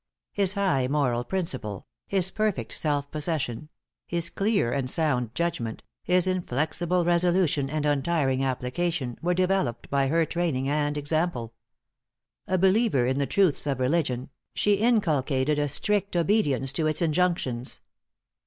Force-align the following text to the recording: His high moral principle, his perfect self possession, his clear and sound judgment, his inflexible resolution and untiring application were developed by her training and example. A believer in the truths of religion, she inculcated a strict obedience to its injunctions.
His 0.31 0.53
high 0.53 0.87
moral 0.87 1.23
principle, 1.23 1.85
his 2.07 2.31
perfect 2.31 2.71
self 2.71 3.11
possession, 3.11 3.69
his 4.07 4.31
clear 4.31 4.71
and 4.73 4.89
sound 4.89 5.35
judgment, 5.35 5.83
his 6.01 6.25
inflexible 6.25 7.05
resolution 7.05 7.69
and 7.69 7.85
untiring 7.85 8.43
application 8.43 9.19
were 9.21 9.35
developed 9.35 9.91
by 9.91 10.07
her 10.07 10.25
training 10.25 10.67
and 10.67 10.97
example. 10.97 11.53
A 12.47 12.57
believer 12.57 13.05
in 13.05 13.19
the 13.19 13.27
truths 13.27 13.67
of 13.67 13.79
religion, 13.79 14.31
she 14.55 14.73
inculcated 14.77 15.59
a 15.59 15.69
strict 15.69 16.15
obedience 16.15 16.73
to 16.73 16.87
its 16.87 17.03
injunctions. 17.03 17.79